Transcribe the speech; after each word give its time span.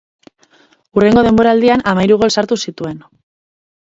Hurrengo 0.95 1.23
denboraldian 1.27 1.83
hamahiru 1.91 2.17
gol 2.23 2.33
sartu 2.37 2.57
zituen. 2.69 2.99